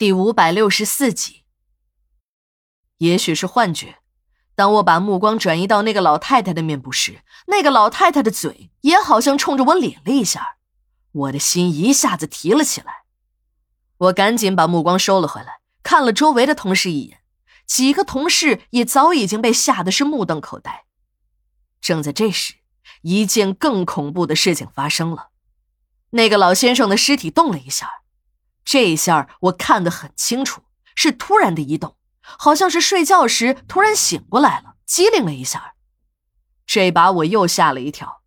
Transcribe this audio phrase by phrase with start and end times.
[0.00, 1.42] 第五百六十四集。
[2.96, 3.98] 也许是幻觉，
[4.54, 10.56] 当我把目光转移到那个老太太的面部时，那个老太太的嘴也好像冲着我咧了一下，
[11.12, 13.04] 我的心一下子提了起来。
[13.98, 17.20] 我赶紧把目光收了回来，看了周围的同事一眼，
[17.66, 20.86] 几个同事也早已经被吓得是目瞪口呆。
[21.82, 22.54] 正在这时，
[23.02, 25.28] 一件更恐怖的事情发生了，
[26.12, 27.99] 那个老先生的尸体动了一下。
[28.70, 30.62] 这一下我看得很清楚，
[30.94, 35.74] 是突然的移动，好像是睡觉时突然醒过来了，机灵了一下。
[36.68, 38.22] 这把我又吓了一跳，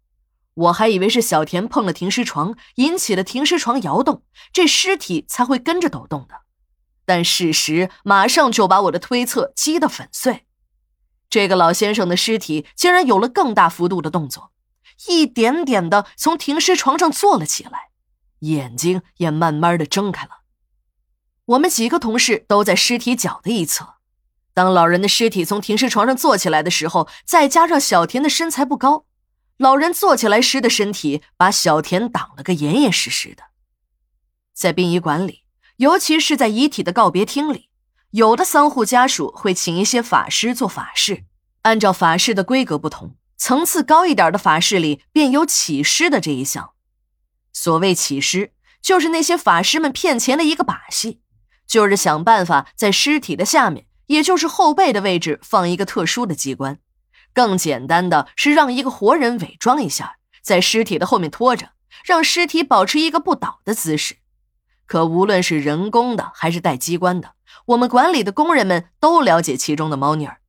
[0.55, 6.41] 我还以为是小田碰了停尸床，引起了停尸床摇动，这尸体才会跟着抖动的。
[7.05, 10.46] 但事实马上就把我的推测击得粉碎。
[11.30, 14.52] 这个老先生的尸体竟然有了更大幅度的动作，
[15.07, 17.83] 一点点的从停尸床上坐了起来。
[18.52, 20.44] 眼睛也慢慢的睁开了。
[21.46, 23.96] 我们几个同事都在尸体脚的一侧。
[24.54, 29.05] 当老人的尸体从停尸床上坐起来的时候，再加上小田的身材不高，
[29.58, 33.44] 老人坐起来时的身体把小田挡了个严严实实的。
[34.54, 35.44] 在殡仪馆里，
[35.78, 37.70] 尤其是在遗体的告别厅里，
[38.12, 41.24] 有的丧户家属会请一些法师做法事，
[41.63, 46.73] 按照法事的规格不同，层次高一点的法事里便有起尸的这一项。
[47.64, 51.22] 所谓起尸，就是那些法师们骗钱的一个把戏，
[51.66, 56.80] 就是想办法在尸体的下面，也就是后背的位置放一个特殊的机关。
[57.34, 61.70] 更简单的是让一个活人伪装一下，在尸体的后面拖着，
[62.04, 64.18] 让尸体保持一个不倒的姿势。
[64.86, 67.36] 可无论是人工的还是带机关的，
[67.68, 70.41] 我们管理的工人们都了解其中的猫腻儿。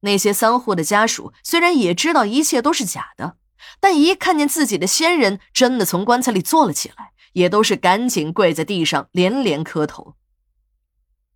[0.00, 3.36] 那些丧户的家属虽然也知道一切都是假的。
[3.80, 10.16] 但一看见自己的先人真的从棺材里坐了起来，也都是赶紧跪在地上连连磕头。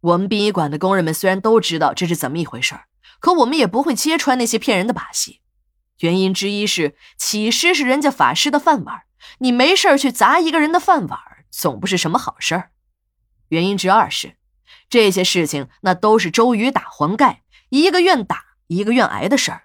[0.00, 2.78] 我们殡仪馆的工人们虽然都知道这是怎么一回事
[3.20, 5.41] 可我们也不会揭穿那些骗人的把戏。
[6.00, 9.03] 原因之一是起尸是人家法师的饭碗，
[9.38, 11.19] 你没事去砸一个人的饭碗，
[11.50, 12.71] 总不是什么好事儿。
[13.48, 14.37] 原因之二是，
[14.88, 19.65] 这些事情那都是周瑜打黄盖，一个愿打一个愿挨的事儿。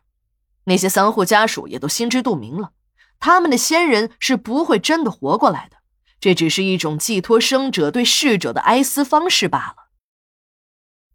[0.65, 2.71] 那些丧户家属也都心知肚明了，
[3.19, 5.77] 他们的先人是不会真的活过来的，
[6.19, 9.75] 这只是一种寄托生者对逝者的哀思方式罢了。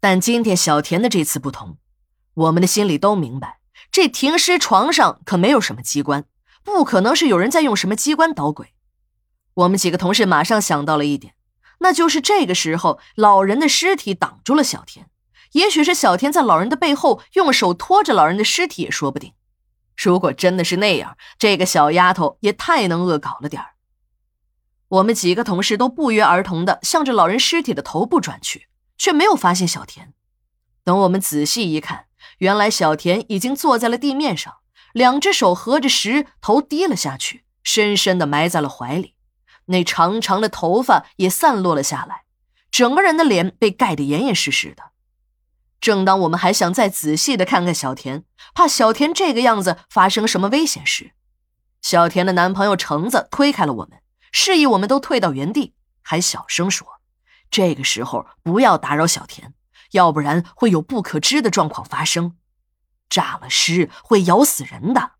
[0.01, 1.79] 但今天小田的这次不同，
[2.35, 3.61] 我们的心里都明白，
[3.91, 6.25] 这停尸床上可没有什么机关，
[6.63, 8.75] 不可能是有人在用什么机关捣鬼。
[9.55, 11.35] 我们几个同事马上想到了一点，
[11.81, 15.11] 那就是这个时候老人的尸体挡住了小田，
[15.53, 19.33] 也许是小田在老人的背后用手托着老人的尸体也说不定。
[20.01, 23.71] 如果真的是那样，这个小丫头也太能恶搞了点儿。
[24.89, 30.15] 我们几个同事都不约而同的向着老人尸体的头部转去，却没有发现小田。
[30.85, 32.07] 等我们仔细一看，
[32.39, 34.59] 原来小田已经坐在了地面上，
[34.93, 39.17] 两只手合着十，头低了下去，深深的埋在了怀里。
[39.67, 42.23] 那长长的头发也散落了下来，
[42.71, 44.93] 整个人的脸被盖得严严实实的。
[45.81, 48.25] 正当我们还想再仔细的看看小田，
[48.55, 51.13] 怕小田这个样子发生什么危险时，
[51.81, 54.01] 小田的男朋友橙子推开了我们，
[54.33, 56.87] 示意我们都退到原地，还小声说
[57.51, 59.55] ：“这个时候不要打扰小田，
[59.93, 62.37] 要不然会有不可知的状况发生，
[63.09, 65.13] 炸了尸会咬死人的。”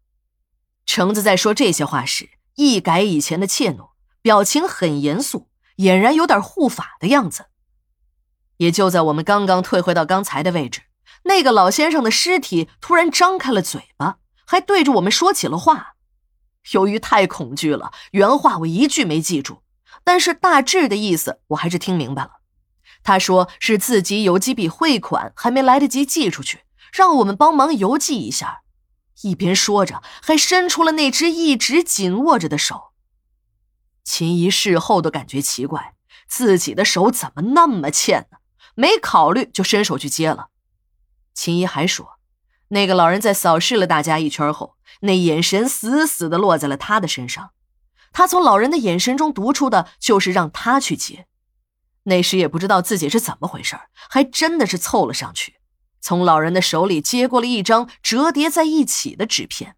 [0.85, 7.47] 橙子在说这些话时，一改以前的怯懦，表情很严肃，俨然有点护法的样子。
[8.59, 10.83] 也就在我们刚刚退回到刚才的位置，
[11.25, 15.95] 那个老先生的尸体突然张开了嘴巴，还对着我们说起了话。
[16.73, 19.63] 由于太恐惧了，原话我一句没记住，
[20.05, 22.33] 但是大致的意思我还是听明白了。
[23.03, 26.61] 他说是自己有几笔汇款还没来得及寄出去，
[26.93, 28.63] 让我们帮忙邮寄一下。
[29.23, 32.93] 一边说着，还伸出了那只一直紧握着的手。
[34.05, 35.95] 秦怡事后都感觉奇怪，
[36.29, 38.38] 自己的手怎么那么欠呢？
[38.79, 40.51] 没考虑就伸手去接了，
[41.35, 42.21] 秦姨还说，
[42.69, 47.51] 那个老人在扫视了大家一圈后，那眼神死死的落在了他的身上。
[48.13, 51.27] 他从老人的眼神中读出的就是让他去接。
[52.05, 53.77] 那时也不知道自己是怎么回事，
[54.09, 55.57] 还真的是凑了上去，
[56.01, 59.75] 从老人的手里接过了一张折叠在一起的纸片。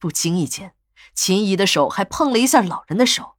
[0.00, 0.74] 不经意间，
[1.14, 3.36] 秦姨的手还碰了一下老人的手，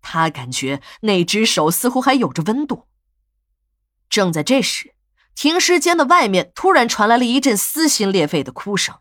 [0.00, 2.86] 他感觉那只手似乎还有着温度。
[4.16, 4.94] 正在这时，
[5.34, 8.94] 停尸间的外面突然传来了一阵撕心裂肺的哭声。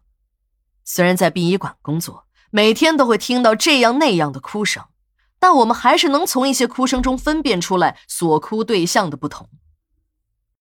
[0.84, 4.84] 虽然在殡仪馆工作，每天都会听到这样那样的哭声，
[5.40, 9.50] 但我们还是能从一些哭声中分辨出来所哭对象的不同。